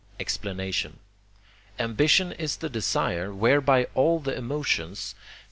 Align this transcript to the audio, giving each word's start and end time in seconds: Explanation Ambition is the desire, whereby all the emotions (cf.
Explanation 0.19 0.97
Ambition 1.77 2.31
is 2.31 2.57
the 2.57 2.71
desire, 2.71 3.31
whereby 3.31 3.83
all 3.93 4.19
the 4.19 4.35
emotions 4.35 5.13
(cf. 5.15 5.21